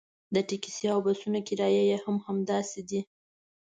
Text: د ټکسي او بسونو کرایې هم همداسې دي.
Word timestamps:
د 0.33 0.35
ټکسي 0.49 0.85
او 0.93 0.99
بسونو 1.05 1.39
کرایې 1.47 1.95
هم 2.05 2.15
همداسې 2.25 2.81
دي. 2.89 3.01